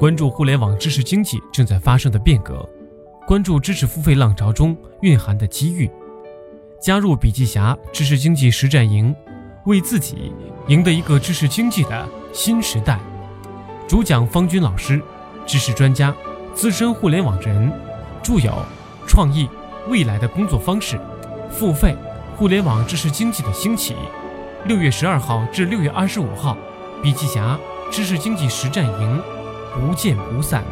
[0.00, 2.66] 关注互联网知识经济正在发生的变革，
[3.26, 5.90] 关注知识付费浪潮中蕴含的机遇。
[6.80, 9.14] 加入笔记侠知识经济实战营，
[9.66, 10.32] 为自己
[10.68, 12.98] 赢得一个知识经济的新时代。
[13.86, 15.02] 主讲方军老师，
[15.44, 16.16] 知识专家，
[16.54, 17.70] 资深互联网人，
[18.22, 18.52] 著有
[19.06, 19.46] 《创意
[19.90, 20.96] 未来的工作方式》
[21.50, 21.94] 《付费
[22.38, 23.92] 互联网知识经济的兴起》。
[24.64, 26.56] 六月十二号至六月二十五号，
[27.02, 27.60] 笔记侠
[27.92, 29.22] 知识经济实战营，
[29.72, 30.64] 不见不散。